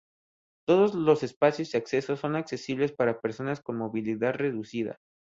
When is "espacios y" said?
1.21-1.77